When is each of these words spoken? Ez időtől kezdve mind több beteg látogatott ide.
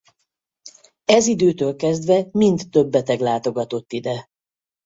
Ez 1.05 1.27
időtől 1.27 1.75
kezdve 1.75 2.25
mind 2.31 2.69
több 2.69 2.89
beteg 2.91 3.19
látogatott 3.19 3.91
ide. 3.93 4.27